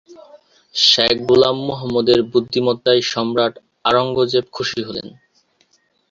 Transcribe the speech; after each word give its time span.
শেখ 0.75 1.15
গোলাম 1.27 1.57
মোহাম্মদের 1.67 2.19
বুদ্ধিমত্ত্বায় 2.31 3.01
সম্রাট 3.11 3.53
আওরঙ্গজেব 3.85 4.45
খুশি 4.55 4.79
হলেন। 4.87 5.07